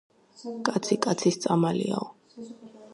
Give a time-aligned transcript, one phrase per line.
[0.69, 2.05] კაცი კაცის წამალიაო